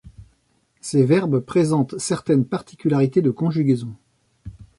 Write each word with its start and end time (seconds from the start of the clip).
Ces 0.79 1.05
verbes 1.05 1.41
présentent 1.41 1.95
certaines 1.99 2.43
particularités 2.43 3.21
de 3.21 3.29
conjugaison. 3.29 3.93